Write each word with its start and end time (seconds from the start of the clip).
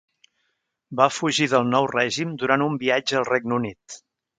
Va 1.01 1.07
fugir 1.17 1.47
del 1.53 1.69
nou 1.75 1.87
règim 1.93 2.35
durant 2.45 2.67
un 2.73 2.83
viatge 2.87 3.23
al 3.23 3.33
Regne 3.33 3.61
Unit. 3.65 4.05